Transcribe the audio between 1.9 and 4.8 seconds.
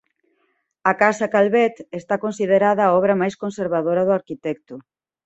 está considerada a obra máis conservadora do arquitecto.